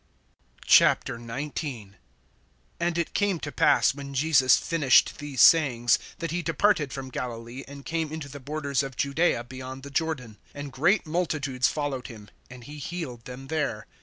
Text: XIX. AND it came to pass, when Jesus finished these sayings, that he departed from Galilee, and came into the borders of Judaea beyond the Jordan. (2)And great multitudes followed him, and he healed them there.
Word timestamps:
XIX. 0.67 1.61
AND 2.79 2.97
it 2.97 3.13
came 3.13 3.39
to 3.39 3.51
pass, 3.51 3.93
when 3.93 4.15
Jesus 4.15 4.57
finished 4.57 5.19
these 5.19 5.41
sayings, 5.43 5.99
that 6.17 6.31
he 6.31 6.41
departed 6.41 6.91
from 6.91 7.11
Galilee, 7.11 7.63
and 7.67 7.85
came 7.85 8.11
into 8.11 8.27
the 8.27 8.39
borders 8.39 8.81
of 8.81 8.97
Judaea 8.97 9.43
beyond 9.43 9.83
the 9.83 9.91
Jordan. 9.91 10.39
(2)And 10.55 10.71
great 10.71 11.05
multitudes 11.05 11.67
followed 11.67 12.07
him, 12.07 12.31
and 12.49 12.63
he 12.63 12.79
healed 12.79 13.25
them 13.25 13.45
there. 13.45 13.85